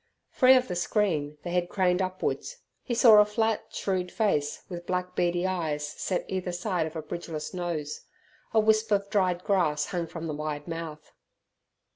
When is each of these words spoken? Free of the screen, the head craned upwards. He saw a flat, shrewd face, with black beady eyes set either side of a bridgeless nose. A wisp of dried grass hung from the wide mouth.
Free 0.31 0.55
of 0.55 0.67
the 0.67 0.75
screen, 0.75 1.37
the 1.43 1.51
head 1.51 1.69
craned 1.69 2.01
upwards. 2.01 2.57
He 2.81 2.95
saw 2.95 3.19
a 3.19 3.23
flat, 3.25 3.65
shrewd 3.69 4.11
face, 4.11 4.63
with 4.67 4.87
black 4.87 5.15
beady 5.15 5.45
eyes 5.45 5.85
set 5.87 6.25
either 6.27 6.51
side 6.51 6.87
of 6.87 6.95
a 6.95 7.03
bridgeless 7.03 7.53
nose. 7.53 8.01
A 8.51 8.59
wisp 8.59 8.91
of 8.91 9.11
dried 9.11 9.43
grass 9.43 9.85
hung 9.93 10.07
from 10.07 10.25
the 10.25 10.33
wide 10.33 10.67
mouth. 10.67 11.11